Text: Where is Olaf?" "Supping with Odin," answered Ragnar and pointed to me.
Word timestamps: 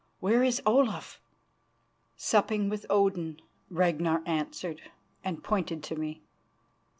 Where 0.19 0.41
is 0.41 0.63
Olaf?" 0.65 1.21
"Supping 2.17 2.69
with 2.69 2.87
Odin," 2.89 3.39
answered 3.69 3.69
Ragnar 3.69 4.23
and 5.23 5.43
pointed 5.43 5.83
to 5.83 5.95
me. 5.95 6.23